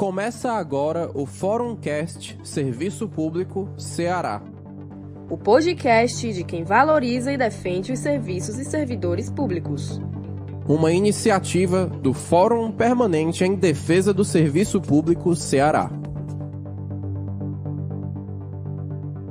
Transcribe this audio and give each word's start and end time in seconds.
Começa 0.00 0.52
agora 0.52 1.10
o 1.12 1.26
Fórum 1.26 1.76
Cast 1.76 2.38
Serviço 2.42 3.06
Público 3.06 3.68
Ceará. 3.76 4.40
O 5.28 5.36
podcast 5.36 6.32
de 6.32 6.42
quem 6.42 6.64
valoriza 6.64 7.30
e 7.30 7.36
defende 7.36 7.92
os 7.92 7.98
serviços 7.98 8.58
e 8.58 8.64
servidores 8.64 9.28
públicos. 9.28 10.00
Uma 10.66 10.90
iniciativa 10.90 11.84
do 11.84 12.14
Fórum 12.14 12.72
Permanente 12.72 13.44
em 13.44 13.54
Defesa 13.54 14.14
do 14.14 14.24
Serviço 14.24 14.80
Público 14.80 15.36
Ceará. 15.36 15.90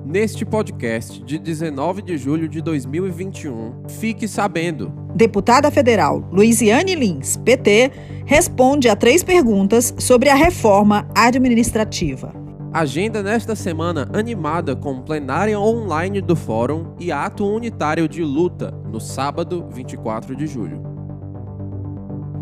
Neste 0.06 0.46
podcast 0.46 1.24
de 1.24 1.40
19 1.40 2.04
de 2.04 2.16
julho 2.16 2.48
de 2.48 2.62
2021, 2.62 3.88
fique 3.88 4.28
sabendo. 4.28 4.92
Deputada 5.16 5.70
Federal 5.72 6.28
Luiziane 6.32 6.96
Lins, 6.96 7.38
PT, 7.38 7.92
responde 8.30 8.88
a 8.88 8.96
três 8.96 9.23
perguntas 9.23 9.91
sobre 9.98 10.30
a 10.30 10.36
reforma 10.36 11.09
administrativa. 11.16 12.31
Agenda 12.71 13.23
nesta 13.23 13.55
semana 13.55 14.08
animada 14.13 14.76
com 14.76 15.02
plenária 15.02 15.59
online 15.59 16.21
do 16.21 16.35
Fórum 16.35 16.94
e 16.99 17.12
ato 17.12 17.44
unitário 17.44 18.07
de 18.07 18.23
luta 18.23 18.70
no 18.88 18.99
sábado 18.99 19.68
24 19.71 20.35
de 20.35 20.45
julho. 20.45 20.80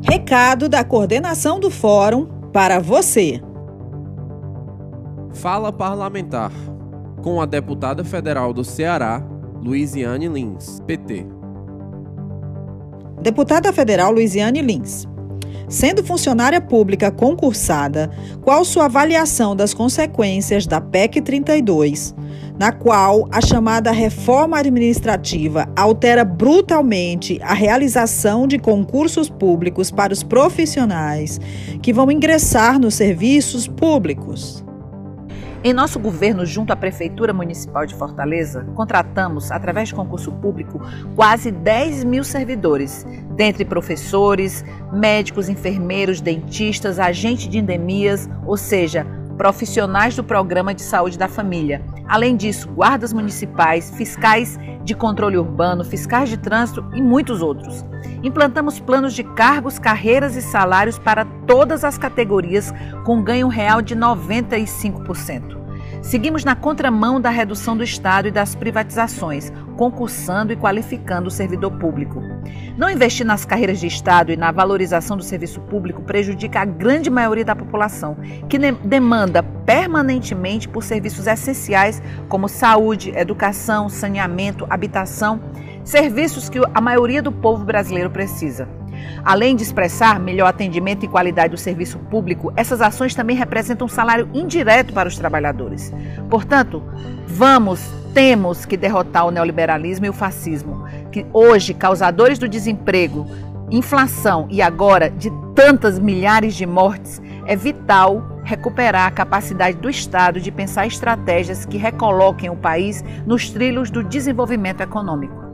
Recado 0.04 0.68
da 0.68 0.84
coordenação 0.84 1.58
do 1.58 1.72
Fórum 1.72 2.28
para 2.52 2.82
você. 2.82 3.42
Fala 5.36 5.72
parlamentar 5.72 6.52
com 7.24 7.40
a 7.40 7.46
deputada 7.46 8.04
federal 8.04 8.52
do 8.52 8.66
Ceará, 8.66 9.26
Luiziane 9.62 10.28
Lins, 10.28 10.82
PT. 10.86 11.26
Deputada 13.22 13.72
federal 13.72 14.12
Luiziane 14.12 14.62
Lins. 14.62 15.08
Sendo 15.70 16.04
funcionária 16.04 16.62
pública 16.62 17.12
concursada, 17.12 18.10
qual 18.42 18.64
sua 18.64 18.86
avaliação 18.86 19.56
das 19.56 19.74
consequências 19.74 20.66
da 20.66 20.80
PEC 20.80 21.22
32, 21.22 22.16
na 22.58 22.72
qual 22.72 23.28
a 23.32 23.42
chamada 23.42 23.92
reforma 23.92 24.58
administrativa 24.58 25.68
altera 25.76 26.24
brutalmente 26.24 27.40
a 27.42 27.54
realização 27.54 28.48
de 28.48 28.58
concursos 28.58 29.30
públicos 29.30 29.92
para 29.92 30.14
os 30.14 30.24
profissionais 30.24 31.40
que 31.82 31.94
vão 31.94 32.12
ingressar 32.12 32.80
nos 32.80 32.96
serviços 32.96 33.68
públicos? 33.68 34.67
Em 35.68 35.74
nosso 35.74 36.00
governo, 36.00 36.46
junto 36.46 36.72
à 36.72 36.78
Prefeitura 36.78 37.34
Municipal 37.34 37.86
de 37.86 37.94
Fortaleza, 37.94 38.66
contratamos, 38.74 39.52
através 39.52 39.90
de 39.90 39.96
concurso 39.96 40.32
público, 40.32 40.80
quase 41.14 41.52
10 41.52 42.06
mil 42.06 42.24
servidores, 42.24 43.06
dentre 43.36 43.66
professores, 43.66 44.64
médicos, 44.94 45.50
enfermeiros, 45.50 46.22
dentistas, 46.22 47.00
agentes 47.00 47.50
de 47.50 47.58
endemias, 47.58 48.30
ou 48.46 48.56
seja, 48.56 49.06
profissionais 49.38 50.16
do 50.16 50.24
Programa 50.24 50.74
de 50.74 50.82
Saúde 50.82 51.18
da 51.18 51.28
Família. 51.28 51.84
Além 52.08 52.38
disso, 52.38 52.70
guardas 52.70 53.12
municipais, 53.12 53.92
fiscais 53.92 54.58
de 54.86 54.96
controle 54.96 55.38
urbano, 55.38 55.84
fiscais 55.84 56.30
de 56.30 56.38
trânsito 56.38 56.82
e 56.96 57.02
muitos 57.02 57.42
outros. 57.42 57.84
Implantamos 58.24 58.80
planos 58.80 59.14
de 59.14 59.22
cargos, 59.22 59.78
carreiras 59.78 60.38
e 60.38 60.42
salários 60.42 60.98
para 60.98 61.26
todas 61.46 61.84
as 61.84 61.98
categorias 61.98 62.74
com 63.04 63.22
ganho 63.22 63.50
real 63.50 63.82
de 63.82 63.98
95%. 63.98 65.57
Seguimos 66.08 66.46
na 66.46 66.56
contramão 66.56 67.20
da 67.20 67.30
redução 67.30 67.76
do 67.76 67.84
Estado 67.84 68.30
e 68.30 68.32
das 68.32 68.56
privatizações, 68.56 69.52
concursando 69.76 70.54
e 70.54 70.56
qualificando 70.56 71.28
o 71.28 71.32
servidor 71.32 71.70
público. 71.72 72.24
Não 72.78 72.90
investir 72.90 73.26
nas 73.26 73.44
carreiras 73.44 73.78
de 73.78 73.88
Estado 73.88 74.32
e 74.32 74.38
na 74.38 74.50
valorização 74.50 75.18
do 75.18 75.24
serviço 75.24 75.60
público 75.60 76.02
prejudica 76.02 76.62
a 76.62 76.66
grande 76.66 77.10
maioria 77.10 77.44
da 77.44 77.58
população, 77.58 78.16
que 78.48 78.58
demanda 78.58 79.44
permanentemente 79.44 80.70
por 80.70 80.82
serviços 80.82 81.28
essenciais 81.28 82.02
como 82.30 82.48
saúde, 82.48 83.12
educação, 83.14 83.90
saneamento, 83.90 84.66
habitação, 84.70 85.42
serviços 85.84 86.48
que 86.48 86.62
a 86.74 86.80
maioria 86.80 87.22
do 87.22 87.34
povo 87.34 87.66
brasileiro 87.66 88.10
precisa. 88.10 88.66
Além 89.24 89.56
de 89.56 89.64
expressar 89.64 90.20
melhor 90.20 90.48
atendimento 90.48 91.06
e 91.06 91.08
qualidade 91.08 91.52
do 91.52 91.58
serviço 91.58 91.98
público, 92.00 92.54
essas 92.56 92.82
ações 92.82 93.16
também 93.16 93.36
representam 93.36 93.86
um 93.86 93.90
salário 93.90 94.30
indireto 94.34 94.94
para 94.94 95.10
os 95.10 95.18
trabalhadores. 95.18 95.94
Portanto, 96.30 96.84
vamos, 97.28 97.82
temos 98.14 98.66
que 98.66 98.78
derrotar 98.78 99.26
o 99.26 99.32
neoliberalismo 99.32 100.06
e 100.06 100.10
o 100.10 100.14
fascismo, 100.14 100.86
que 101.12 101.26
hoje, 101.34 101.74
causadores 101.74 102.40
do 102.40 102.48
desemprego, 102.48 103.26
inflação 103.70 104.48
e 104.50 104.62
agora 104.62 105.10
de 105.10 105.32
tantas 105.54 106.00
milhares 106.00 106.56
de 106.56 106.66
mortes, 106.66 107.22
é 107.46 107.56
vital 107.56 108.38
recuperar 108.44 109.08
a 109.08 109.12
capacidade 109.12 109.78
do 109.78 109.90
Estado 109.90 110.40
de 110.40 110.52
pensar 110.52 110.88
estratégias 110.88 111.66
que 111.66 111.78
recoloquem 111.78 112.50
o 112.50 112.56
país 112.56 113.04
nos 113.26 113.50
trilhos 113.50 113.90
do 113.90 114.04
desenvolvimento 114.04 114.82
econômico 114.82 115.47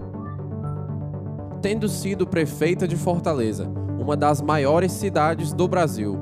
tendo 1.63 1.88
sido 1.88 2.28
prefeita 2.28 2.85
de 2.85 2.97
Fortaleza, 2.97 3.72
uma 3.97 4.18
das 4.18 4.41
maiores 4.41 4.91
cidades 4.91 5.53
do 5.53 5.66
Brasil, 5.66 6.19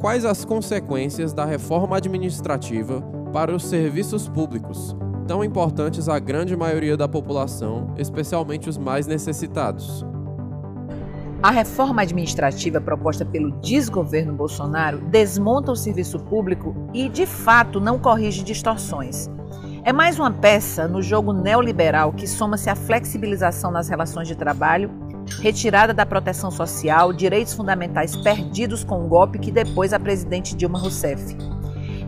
quais 0.00 0.24
as 0.24 0.46
consequências 0.46 1.34
da 1.34 1.44
reforma 1.44 1.98
administrativa 1.98 3.02
para 3.30 3.54
os 3.54 3.64
serviços 3.64 4.26
públicos, 4.30 4.96
tão 5.26 5.44
importantes 5.44 6.08
à 6.08 6.18
grande 6.18 6.56
maioria 6.56 6.96
da 6.96 7.06
população, 7.06 7.92
especialmente 7.98 8.66
os 8.66 8.78
mais 8.78 9.06
necessitados? 9.06 10.06
A 11.42 11.50
reforma 11.50 12.00
administrativa 12.00 12.80
proposta 12.80 13.26
pelo 13.26 13.60
desgoverno 13.60 14.32
Bolsonaro 14.32 15.00
desmonta 15.10 15.70
o 15.70 15.76
serviço 15.76 16.18
público 16.18 16.74
e, 16.94 17.10
de 17.10 17.26
fato, 17.26 17.78
não 17.78 17.98
corrige 17.98 18.42
distorções. 18.42 19.28
É 19.84 19.92
mais 19.92 20.18
uma 20.18 20.30
peça 20.30 20.88
no 20.88 21.00
jogo 21.00 21.32
neoliberal 21.32 22.12
que 22.12 22.26
soma-se 22.26 22.68
à 22.68 22.74
flexibilização 22.74 23.70
nas 23.70 23.88
relações 23.88 24.26
de 24.26 24.34
trabalho, 24.34 24.90
retirada 25.40 25.94
da 25.94 26.04
proteção 26.04 26.50
social, 26.50 27.12
direitos 27.12 27.54
fundamentais 27.54 28.16
perdidos 28.16 28.82
com 28.82 29.04
o 29.04 29.08
golpe 29.08 29.38
que 29.38 29.52
depois 29.52 29.92
a 29.92 30.00
presidente 30.00 30.56
Dilma 30.56 30.78
Rousseff. 30.78 31.36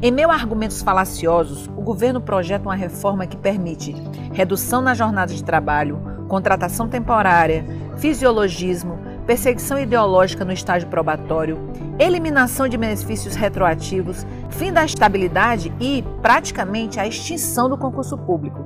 Em 0.02 0.10
meio 0.10 0.30
a 0.30 0.34
argumentos 0.34 0.82
falaciosos, 0.82 1.68
o 1.76 1.82
governo 1.82 2.20
projeta 2.20 2.68
uma 2.68 2.74
reforma 2.74 3.26
que 3.26 3.36
permite 3.36 3.94
redução 4.32 4.80
na 4.80 4.94
jornada 4.94 5.32
de 5.32 5.44
trabalho, 5.44 6.00
contratação 6.28 6.88
temporária, 6.88 7.64
fisiologismo, 7.98 8.98
perseguição 9.26 9.78
ideológica 9.78 10.44
no 10.44 10.52
estágio 10.52 10.88
probatório, 10.88 11.58
eliminação 12.00 12.66
de 12.66 12.78
benefícios 12.78 13.34
retroativos, 13.34 14.26
fim 14.48 14.72
da 14.72 14.84
estabilidade 14.84 15.72
e, 15.78 16.02
praticamente, 16.22 16.98
a 16.98 17.06
extinção 17.06 17.68
do 17.68 17.76
concurso 17.76 18.16
público. 18.16 18.64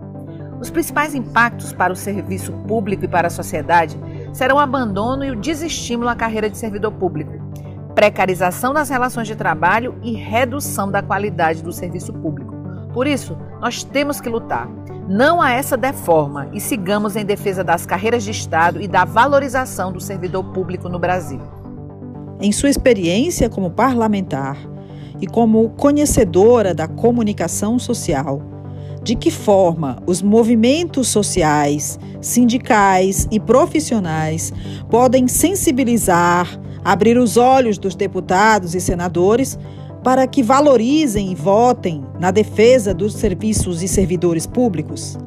Os 0.60 0.70
principais 0.70 1.14
impactos 1.14 1.72
para 1.72 1.92
o 1.92 1.96
serviço 1.96 2.52
público 2.52 3.04
e 3.04 3.08
para 3.08 3.26
a 3.26 3.30
sociedade 3.30 3.98
serão 4.32 4.56
o 4.56 4.60
abandono 4.60 5.24
e 5.24 5.30
o 5.32 5.36
desestímulo 5.36 6.08
à 6.08 6.14
carreira 6.14 6.48
de 6.48 6.56
servidor 6.56 6.92
público, 6.92 7.32
precarização 7.94 8.72
das 8.72 8.88
relações 8.88 9.26
de 9.26 9.34
trabalho 9.34 9.98
e 10.02 10.12
redução 10.12 10.90
da 10.90 11.02
qualidade 11.02 11.62
do 11.62 11.72
serviço 11.72 12.12
público. 12.12 12.54
Por 12.92 13.06
isso, 13.06 13.36
nós 13.60 13.82
temos 13.82 14.20
que 14.20 14.28
lutar 14.28 14.68
não 15.08 15.42
a 15.42 15.50
essa 15.50 15.76
deforma 15.76 16.48
e 16.52 16.60
sigamos 16.60 17.16
em 17.16 17.24
defesa 17.24 17.62
das 17.62 17.84
carreiras 17.84 18.22
de 18.22 18.30
Estado 18.30 18.80
e 18.80 18.88
da 18.88 19.04
valorização 19.04 19.92
do 19.92 20.00
servidor 20.00 20.44
público 20.44 20.88
no 20.88 20.98
Brasil. 20.98 21.63
Em 22.40 22.52
sua 22.52 22.70
experiência 22.70 23.48
como 23.48 23.70
parlamentar 23.70 24.58
e 25.20 25.26
como 25.26 25.70
conhecedora 25.70 26.74
da 26.74 26.88
comunicação 26.88 27.78
social, 27.78 28.42
de 29.02 29.14
que 29.14 29.30
forma 29.30 30.02
os 30.06 30.22
movimentos 30.22 31.08
sociais, 31.08 31.98
sindicais 32.20 33.28
e 33.30 33.38
profissionais 33.38 34.52
podem 34.90 35.28
sensibilizar, 35.28 36.60
abrir 36.82 37.18
os 37.18 37.36
olhos 37.36 37.78
dos 37.78 37.94
deputados 37.94 38.74
e 38.74 38.80
senadores 38.80 39.58
para 40.02 40.26
que 40.26 40.42
valorizem 40.42 41.32
e 41.32 41.34
votem 41.34 42.04
na 42.18 42.30
defesa 42.30 42.92
dos 42.92 43.14
serviços 43.14 43.82
e 43.82 43.88
servidores 43.88 44.46
públicos? 44.46 45.18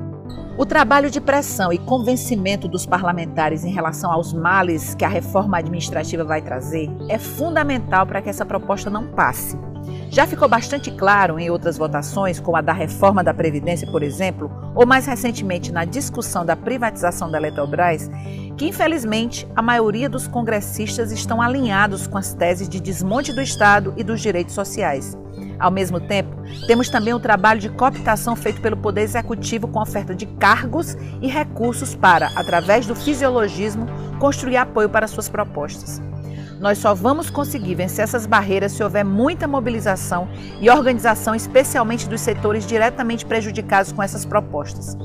O 0.57 0.65
trabalho 0.65 1.11
de 1.11 1.21
pressão 1.21 1.71
e 1.71 1.77
convencimento 1.77 2.67
dos 2.67 2.83
parlamentares 2.83 3.63
em 3.63 3.69
relação 3.69 4.11
aos 4.11 4.33
males 4.33 4.95
que 4.95 5.05
a 5.05 5.07
reforma 5.07 5.59
administrativa 5.59 6.23
vai 6.23 6.41
trazer 6.41 6.89
é 7.07 7.19
fundamental 7.19 8.07
para 8.07 8.23
que 8.23 8.29
essa 8.29 8.43
proposta 8.43 8.89
não 8.89 9.05
passe. 9.05 9.55
Já 10.09 10.25
ficou 10.25 10.49
bastante 10.49 10.89
claro 10.89 11.37
em 11.37 11.51
outras 11.51 11.77
votações, 11.77 12.39
como 12.39 12.57
a 12.57 12.61
da 12.61 12.73
reforma 12.73 13.23
da 13.23 13.35
Previdência, 13.35 13.87
por 13.91 14.01
exemplo, 14.01 14.51
ou 14.73 14.83
mais 14.83 15.05
recentemente 15.05 15.71
na 15.71 15.85
discussão 15.85 16.43
da 16.43 16.55
privatização 16.55 17.29
da 17.29 17.37
Eletrobras, 17.37 18.09
que 18.57 18.67
infelizmente 18.67 19.47
a 19.55 19.61
maioria 19.61 20.09
dos 20.09 20.27
congressistas 20.27 21.11
estão 21.11 21.39
alinhados 21.39 22.07
com 22.07 22.17
as 22.17 22.33
teses 22.33 22.67
de 22.67 22.79
desmonte 22.79 23.31
do 23.31 23.43
Estado 23.43 23.93
e 23.95 24.03
dos 24.03 24.21
direitos 24.21 24.55
sociais. 24.55 25.15
Ao 25.59 25.71
mesmo 25.71 25.99
tempo, 25.99 26.29
temos 26.67 26.89
também 26.89 27.13
o 27.13 27.19
trabalho 27.19 27.59
de 27.59 27.69
cooptação 27.69 28.35
feito 28.35 28.61
pelo 28.61 28.77
Poder 28.77 29.01
Executivo 29.01 29.67
com 29.67 29.81
oferta 29.81 30.13
de 30.13 30.25
cargos 30.25 30.95
e 31.21 31.27
recursos 31.27 31.95
para, 31.95 32.27
através 32.35 32.85
do 32.85 32.95
fisiologismo, 32.95 33.87
construir 34.19 34.57
apoio 34.57 34.89
para 34.89 35.07
suas 35.07 35.27
propostas. 35.27 36.01
Nós 36.59 36.79
só 36.79 36.93
vamos 36.93 37.29
conseguir 37.29 37.75
vencer 37.75 38.03
essas 38.03 38.25
barreiras 38.25 38.71
se 38.71 38.83
houver 38.83 39.05
muita 39.05 39.47
mobilização 39.47 40.27
e 40.59 40.69
organização, 40.69 41.35
especialmente 41.35 42.09
dos 42.09 42.21
setores 42.21 42.65
diretamente 42.65 43.25
prejudicados 43.25 43.91
com 43.91 44.01
essas 44.01 44.25
propostas. 44.25 44.97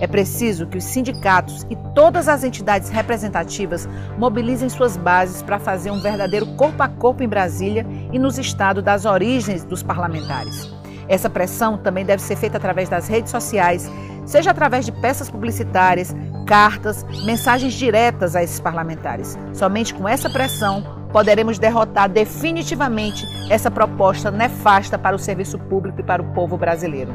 É 0.00 0.06
preciso 0.06 0.66
que 0.66 0.78
os 0.78 0.84
sindicatos 0.84 1.66
e 1.70 1.76
todas 1.94 2.28
as 2.28 2.42
entidades 2.42 2.88
representativas 2.88 3.88
mobilizem 4.18 4.68
suas 4.68 4.96
bases 4.96 5.42
para 5.42 5.58
fazer 5.58 5.90
um 5.90 6.00
verdadeiro 6.00 6.46
corpo 6.56 6.82
a 6.82 6.88
corpo 6.88 7.22
em 7.22 7.28
Brasília 7.28 7.86
e 8.14 8.18
nos 8.18 8.38
estados 8.38 8.82
das 8.82 9.04
origens 9.04 9.64
dos 9.64 9.82
parlamentares. 9.82 10.72
Essa 11.08 11.28
pressão 11.28 11.76
também 11.76 12.04
deve 12.04 12.22
ser 12.22 12.36
feita 12.36 12.56
através 12.56 12.88
das 12.88 13.08
redes 13.08 13.32
sociais, 13.32 13.90
seja 14.24 14.52
através 14.52 14.86
de 14.86 14.92
peças 14.92 15.28
publicitárias, 15.28 16.14
cartas, 16.46 17.04
mensagens 17.26 17.74
diretas 17.74 18.36
a 18.36 18.42
esses 18.42 18.60
parlamentares. 18.60 19.36
Somente 19.52 19.92
com 19.92 20.08
essa 20.08 20.30
pressão 20.30 21.04
poderemos 21.12 21.58
derrotar 21.58 22.08
definitivamente 22.08 23.26
essa 23.50 23.70
proposta 23.70 24.30
nefasta 24.30 24.96
para 24.96 25.16
o 25.16 25.18
serviço 25.18 25.58
público 25.58 26.00
e 26.00 26.04
para 26.04 26.22
o 26.22 26.32
povo 26.32 26.56
brasileiro. 26.56 27.12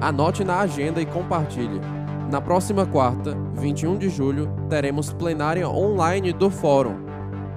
Anote 0.00 0.42
na 0.42 0.58
agenda 0.58 1.00
e 1.00 1.06
compartilhe. 1.06 1.80
Na 2.30 2.40
próxima 2.40 2.84
quarta, 2.84 3.36
21 3.54 3.96
de 3.96 4.08
julho, 4.08 4.50
teremos 4.68 5.12
plenária 5.12 5.68
online 5.68 6.32
do 6.32 6.50
Fórum, 6.50 7.11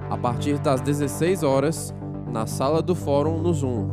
a 0.08 0.16
partir 0.16 0.58
das 0.58 0.80
16 0.80 1.42
horas, 1.42 1.94
na 2.30 2.46
sala 2.46 2.82
do 2.82 2.94
Fórum 2.94 3.40
no 3.40 3.52
Zoom. 3.52 3.88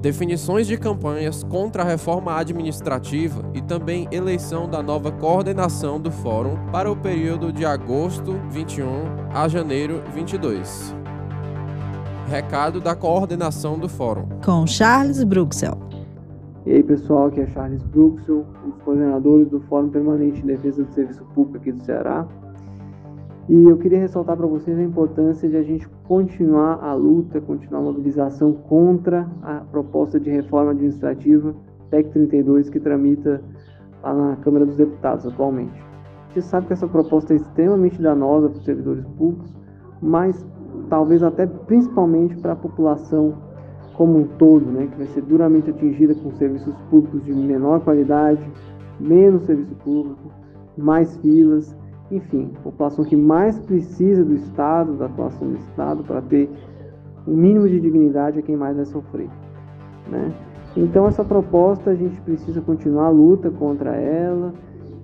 Definições 0.00 0.66
de 0.66 0.78
campanhas 0.78 1.42
contra 1.44 1.82
a 1.82 1.86
reforma 1.86 2.34
administrativa 2.34 3.42
e 3.52 3.60
também 3.60 4.08
eleição 4.10 4.68
da 4.68 4.82
nova 4.82 5.12
coordenação 5.12 6.00
do 6.00 6.10
Fórum 6.10 6.56
para 6.72 6.90
o 6.90 6.96
período 6.96 7.52
de 7.52 7.66
agosto 7.66 8.40
21 8.50 8.86
a 9.34 9.46
janeiro 9.46 10.02
22. 10.14 10.94
Recado 12.28 12.80
da 12.80 12.94
coordenação 12.94 13.78
do 13.78 13.88
Fórum. 13.90 14.26
Com 14.42 14.66
Charles 14.66 15.22
Bruxel. 15.22 15.76
E 16.64 16.72
aí 16.72 16.82
pessoal, 16.82 17.26
aqui 17.26 17.40
é 17.40 17.46
Charles 17.46 17.82
Bruxel, 17.82 18.46
um 18.64 18.70
dos 18.70 18.82
coordenadores 18.82 19.48
do 19.48 19.60
Fórum 19.62 19.90
Permanente 19.90 20.40
de 20.40 20.46
Defesa 20.46 20.84
do 20.84 20.92
Serviço 20.94 21.24
Público 21.34 21.58
aqui 21.58 21.72
do 21.72 21.84
Ceará. 21.84 22.26
E 23.50 23.64
eu 23.64 23.76
queria 23.76 23.98
ressaltar 23.98 24.36
para 24.36 24.46
vocês 24.46 24.78
a 24.78 24.82
importância 24.82 25.48
de 25.48 25.56
a 25.56 25.62
gente 25.64 25.88
continuar 26.06 26.84
a 26.84 26.94
luta, 26.94 27.40
continuar 27.40 27.80
a 27.80 27.82
mobilização 27.82 28.52
contra 28.52 29.28
a 29.42 29.54
proposta 29.72 30.20
de 30.20 30.30
reforma 30.30 30.70
administrativa 30.70 31.52
PEC 31.90 32.10
32 32.10 32.70
que 32.70 32.78
tramita 32.78 33.42
lá 34.04 34.14
na 34.14 34.36
Câmara 34.36 34.64
dos 34.64 34.76
Deputados 34.76 35.26
atualmente. 35.26 35.82
Gente 36.28 36.42
sabe 36.42 36.68
que 36.68 36.74
essa 36.74 36.86
proposta 36.86 37.32
é 37.32 37.38
extremamente 37.38 38.00
danosa 38.00 38.50
para 38.50 38.58
os 38.58 38.64
servidores 38.64 39.04
públicos, 39.18 39.52
mas 40.00 40.46
talvez 40.88 41.20
até 41.20 41.44
principalmente 41.44 42.36
para 42.36 42.52
a 42.52 42.56
população 42.56 43.34
como 43.96 44.16
um 44.16 44.28
todo, 44.38 44.64
né, 44.64 44.86
que 44.86 44.96
vai 44.96 45.08
ser 45.08 45.22
duramente 45.22 45.70
atingida 45.70 46.14
com 46.14 46.30
serviços 46.34 46.80
públicos 46.88 47.24
de 47.24 47.32
menor 47.32 47.80
qualidade, 47.80 48.48
menos 49.00 49.42
serviço 49.42 49.74
público, 49.74 50.30
mais 50.78 51.16
filas, 51.16 51.76
enfim, 52.10 52.50
a 52.56 52.60
população 52.60 53.04
que 53.04 53.16
mais 53.16 53.58
precisa 53.60 54.24
do 54.24 54.34
Estado, 54.34 54.94
da 54.94 55.06
atuação 55.06 55.48
do 55.48 55.56
Estado, 55.56 56.02
para 56.02 56.20
ter 56.22 56.50
um 57.26 57.36
mínimo 57.36 57.68
de 57.68 57.80
dignidade 57.80 58.38
é 58.38 58.42
quem 58.42 58.56
mais 58.56 58.76
vai 58.76 58.84
sofrer. 58.84 59.28
Né? 60.10 60.32
Então, 60.76 61.06
essa 61.06 61.24
proposta 61.24 61.90
a 61.90 61.94
gente 61.94 62.20
precisa 62.22 62.60
continuar 62.60 63.06
a 63.06 63.10
luta 63.10 63.50
contra 63.50 63.94
ela 63.96 64.52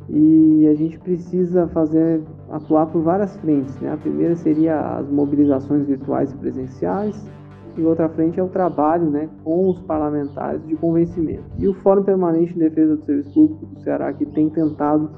e 0.09 0.67
a 0.69 0.75
gente 0.75 0.99
precisa 0.99 1.67
fazer 1.69 2.23
atuar 2.51 2.87
por 2.87 3.03
várias 3.03 3.37
frentes. 3.39 3.79
Né? 3.81 3.93
A 3.93 3.97
primeira 3.97 4.35
seria 4.37 4.81
as 4.99 5.09
mobilizações 5.09 5.87
virtuais 5.87 6.33
e 6.33 6.37
presenciais, 6.37 7.29
e 7.77 7.83
outra 7.83 8.09
frente 8.09 8.41
é 8.41 8.43
o 8.43 8.49
trabalho 8.49 9.11
né, 9.11 9.29
com 9.45 9.69
os 9.69 9.79
parlamentares 9.81 10.67
de 10.67 10.75
convencimento. 10.77 11.45
E 11.59 11.69
o 11.69 11.75
Fórum 11.75 12.03
Permanente 12.03 12.55
de 12.55 12.61
Defesa 12.61 12.97
do 12.97 13.05
Serviço 13.05 13.35
Público 13.35 13.67
do 13.67 13.81
Ceará 13.81 14.13
que 14.15 14.25
tem 14.25 14.49
tentado 14.49 15.11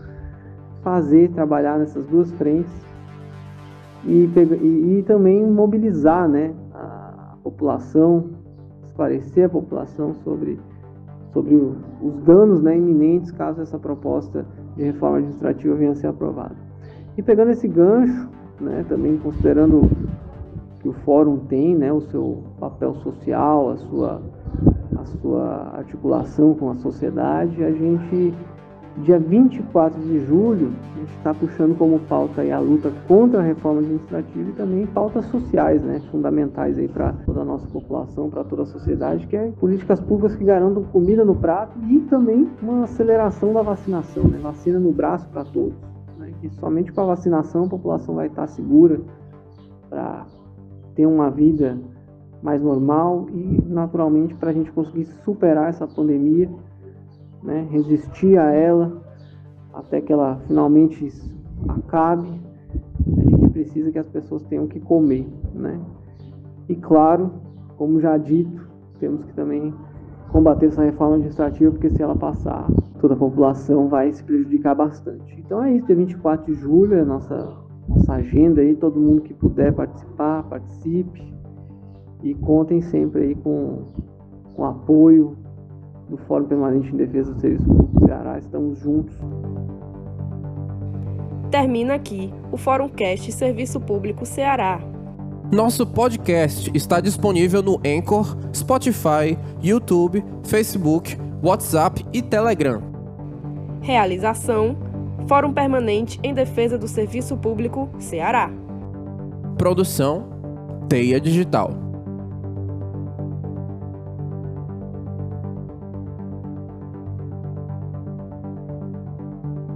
fazer, 0.89 1.29
trabalhar 1.33 1.79
nessas 1.79 2.07
duas 2.07 2.33
frentes 2.33 2.73
e, 4.07 4.25
e, 4.63 4.99
e 4.99 5.03
também 5.03 5.47
mobilizar 5.47 6.27
né, 6.27 6.55
a 6.73 7.35
população, 7.45 8.31
esclarecer 8.87 9.45
a 9.45 9.49
população 9.51 10.15
sobre, 10.25 10.59
sobre 11.31 11.55
os 11.55 12.15
danos 12.25 12.63
né, 12.63 12.75
iminentes 12.75 13.31
caso 13.33 13.61
essa 13.61 13.79
proposta 13.79 14.47
de 14.77 14.85
reforma 14.85 15.19
administrativa 15.19 15.75
venha 15.75 15.91
a 15.91 15.95
ser 15.95 16.07
aprovada. 16.07 16.57
E 17.19 17.23
pegando 17.23 17.51
esse 17.51 17.69
gancho, 17.69 18.31
né, 18.59 18.83
também 18.89 19.19
considerando 19.19 19.83
que 20.81 20.89
o 20.89 20.95
fórum 21.05 21.37
tem, 21.37 21.77
né, 21.77 21.93
o 21.93 22.01
seu 22.01 22.45
papel 22.59 22.95
social, 22.95 23.71
a 23.71 23.77
sua, 23.77 24.23
a 24.97 25.05
sua 25.05 25.73
articulação 25.77 26.55
com 26.55 26.71
a 26.71 26.75
sociedade, 26.77 27.63
a 27.63 27.73
gente, 27.73 28.33
dia 29.03 29.19
24 29.19 30.01
de 30.01 30.25
julho, 30.27 30.73
a 30.95 30.99
gente 30.99 31.17
está 31.17 31.35
puxando 31.35 31.77
como 31.77 31.99
pauta 32.01 32.43
a 32.43 32.59
luta 32.59 32.93
contra 33.07 33.41
a 33.41 33.43
reforma 33.43 33.81
administrativa 33.81 34.51
e 34.51 34.53
também 34.53 34.87
pautas 34.87 35.25
sociais, 35.27 35.83
né, 35.83 36.01
fundamentais 36.11 36.79
aí 36.79 36.89
para 36.89 37.13
toda 37.25 37.41
a 37.41 37.45
nossa 37.45 37.67
população, 37.69 38.29
para 38.29 38.45
toda 38.45 38.63
a 38.63 38.67
sociedade, 38.67 39.27
que 39.27 39.37
é 39.37 39.51
políticas 39.59 40.01
públicas 40.01 40.37
que 40.37 40.45
garantam 40.45 40.83
comida 40.85 41.25
no 41.25 41.35
prato 41.35 41.79
e 41.89 42.01
também 42.01 42.49
uma 42.63 42.85
aceleração 42.85 43.53
da 43.53 43.63
vacinação, 43.63 44.25
né, 44.25 44.39
vacina 44.43 44.79
no 44.79 44.93
braço 44.93 45.29
para 45.29 45.45
todos. 45.45 45.79
Né, 46.19 46.33
que 46.41 46.49
somente 46.51 46.93
com 46.93 47.01
a 47.01 47.07
vacinação 47.07 47.65
a 47.65 47.69
população 47.69 48.15
vai 48.15 48.27
estar 48.27 48.47
segura 48.47 49.01
para 49.89 50.27
ter 50.95 51.07
uma 51.07 51.31
vida 51.31 51.79
mais 52.43 52.63
normal 52.63 53.27
e, 53.31 53.61
naturalmente, 53.67 54.35
para 54.35 54.51
a 54.51 54.53
gente 54.53 54.71
conseguir 54.73 55.05
superar 55.25 55.69
essa 55.69 55.87
pandemia, 55.87 56.49
né, 57.43 57.67
resistir 57.71 58.39
a 58.39 58.53
ela 58.53 59.03
até 59.73 60.01
que 60.01 60.13
ela 60.13 60.41
finalmente 60.47 61.13
acabe, 61.69 62.29
a 63.17 63.31
gente 63.31 63.51
precisa 63.51 63.91
que 63.91 63.99
as 63.99 64.09
pessoas 64.09 64.43
tenham 64.45 64.67
que 64.67 64.81
comer, 64.81 65.29
né? 65.55 65.81
E 66.69 66.75
claro, 66.75 67.31
como 67.77 68.01
já 68.01 68.17
dito, 68.17 68.67
temos 68.99 69.25
que 69.25 69.33
também 69.35 69.73
combater 70.31 70.67
essa 70.67 70.83
reforma 70.83 71.15
administrativa, 71.15 71.71
porque 71.71 71.91
se 71.91 72.03
ela 72.03 72.17
passar, 72.17 72.67
toda 73.01 73.15
a 73.15 73.17
população 73.17 73.89
vai 73.89 74.13
se 74.13 74.23
prejudicar 74.25 74.75
bastante. 74.75 75.39
Então 75.39 75.63
é 75.63 75.75
isso, 75.75 75.87
dia 75.87 75.97
24 75.97 76.53
de 76.53 76.61
julho 76.61 76.95
é 76.95 77.01
a 77.01 77.05
nossa 77.05 77.69
nossa 77.89 78.15
agenda 78.15 78.61
aí, 78.61 78.77
todo 78.77 79.01
mundo 79.01 79.23
que 79.23 79.33
puder 79.33 79.73
participar, 79.73 80.43
participe 80.43 81.33
e 82.23 82.35
contem 82.35 82.83
sempre 82.83 83.23
aí 83.23 83.35
com, 83.35 83.85
com 84.55 84.65
apoio 84.65 85.37
do 86.09 86.17
Fórum 86.17 86.47
Permanente 86.47 86.93
em 86.93 86.97
Defesa 86.97 87.33
do 87.33 87.41
Serviço 87.41 87.65
Público 87.65 88.01
do 88.01 88.07
Ceará. 88.07 88.39
Estamos 88.39 88.79
juntos. 88.79 89.15
Termina 91.51 91.95
aqui 91.95 92.33
o 92.53 92.57
Fórum 92.57 92.89
Cast 92.89 93.31
Serviço 93.33 93.81
Público 93.81 94.27
Ceará. 94.27 94.81
Nosso 95.51 95.87
podcast 95.87 96.71
está 96.75 97.01
disponível 97.01 97.63
no 97.63 97.81
Anchor, 97.87 98.37
Spotify, 98.55 99.39
YouTube, 99.63 100.23
Facebook, 100.45 101.17
WhatsApp 101.43 102.05
e 102.13 102.21
Telegram. 102.21 102.83
Realização 103.81 104.77
Fórum 105.27 105.53
Permanente 105.53 106.21
em 106.23 106.35
Defesa 106.35 106.77
do 106.77 106.89
Serviço 106.89 107.37
Público, 107.37 107.89
Ceará. 107.99 108.51
Produção 109.57 110.29
Teia 110.89 111.21
Digital. 111.21 111.88